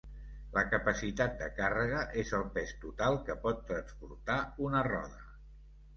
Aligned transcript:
La 0.53 0.61
capacitat 0.69 1.35
de 1.41 1.49
càrrega 1.59 2.01
és 2.23 2.33
el 2.39 2.47
pes 2.57 2.73
total 2.87 3.19
que 3.29 3.37
pot 3.45 3.63
transportar 3.71 4.43
una 4.69 4.83
roda. 4.93 5.25